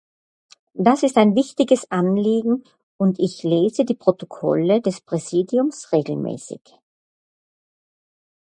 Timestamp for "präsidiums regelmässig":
5.01-6.59